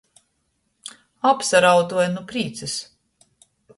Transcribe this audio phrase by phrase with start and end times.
[1.31, 2.77] Apsarauduoja nu prīcys.